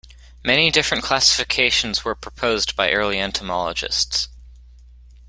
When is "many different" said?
0.43-1.03